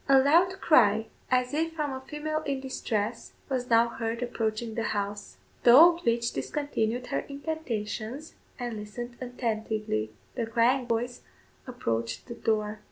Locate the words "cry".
0.61-1.05